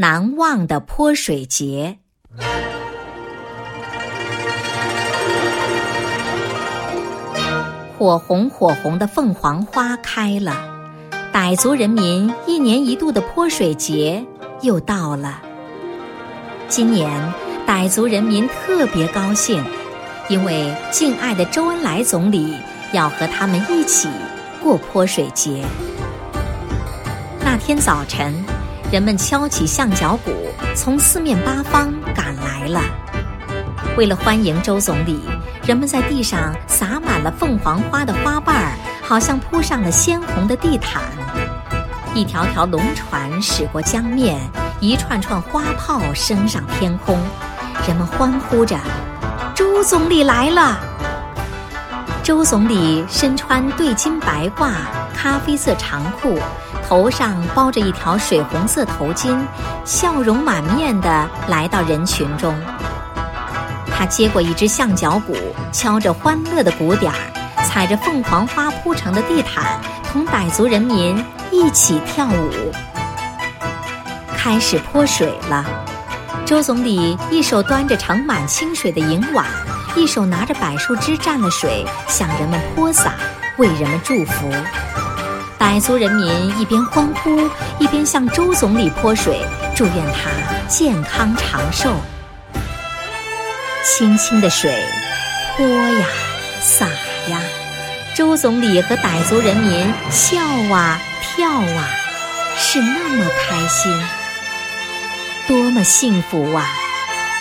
[0.00, 1.98] 难忘的泼水节。
[7.98, 10.54] 火红火红的凤凰花开了，
[11.32, 14.24] 傣族人民一年一度的泼水节
[14.62, 15.42] 又到了。
[16.68, 17.10] 今年，
[17.66, 19.64] 傣族人民特别高兴，
[20.28, 22.54] 因为敬爱的周恩来总理
[22.92, 24.08] 要和他们一起
[24.62, 25.64] 过泼水节。
[27.40, 28.32] 那天早晨，
[28.90, 30.32] 人们敲起象脚鼓，
[30.74, 32.80] 从四面八方赶来了。
[33.98, 35.20] 为了欢迎周总理，
[35.62, 41.02] 人们在地上撒满了凤凰花的花瓣儿，好像铺上了鲜红的地毯。
[42.14, 44.40] 一条条龙船驶过江面，
[44.80, 47.18] 一串串花炮升上天空，
[47.86, 48.78] 人们欢呼着
[49.54, 50.80] ：“周总理来了！”
[52.28, 54.72] 周总理身穿对襟白褂、
[55.16, 56.38] 咖啡色长裤，
[56.86, 59.34] 头上包着一条水红色头巾，
[59.86, 62.54] 笑容满面地来到人群中。
[63.90, 65.34] 他接过一只象脚鼓，
[65.72, 69.80] 敲着欢乐的鼓点儿，踩着凤凰花铺成的地毯，
[70.12, 72.50] 同傣族人民一起跳舞。
[74.36, 75.64] 开始泼水了，
[76.44, 79.46] 周总理一手端着盛满清水的银碗，
[79.98, 83.14] 一手拿着柏树枝蘸了水，向人们泼洒，
[83.56, 84.48] 为人们祝福。
[85.58, 90.30] 傣族人民一边欢呼，一边向周总理泼水，祝愿他
[90.68, 91.90] 健康长寿。
[93.84, 94.72] 清清的水，
[95.56, 96.06] 泼呀，
[96.62, 96.86] 洒
[97.28, 97.40] 呀，
[98.14, 100.38] 周总理和傣族人民笑
[100.72, 101.88] 啊，跳啊，
[102.56, 103.92] 是那么开心，
[105.48, 106.64] 多么幸福啊！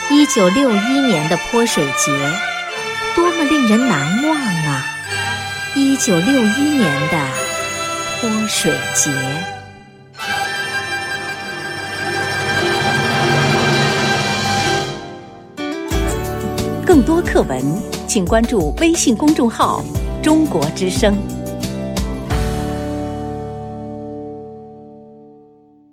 [0.09, 2.11] 一九六一年的泼水节，
[3.13, 4.85] 多么令人难忘啊！
[5.75, 7.17] 一九六一年的
[8.21, 9.11] 泼水节。
[16.85, 17.61] 更多课文，
[18.07, 19.83] 请关注微信公众号
[20.23, 21.17] “中国之声”。